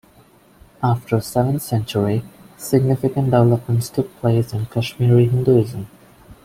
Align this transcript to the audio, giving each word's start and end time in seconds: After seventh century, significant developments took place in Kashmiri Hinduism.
After 0.81 1.21
seventh 1.21 1.61
century, 1.61 2.23
significant 2.57 3.25
developments 3.25 3.89
took 3.89 4.11
place 4.19 4.51
in 4.51 4.65
Kashmiri 4.65 5.27
Hinduism. 5.27 5.85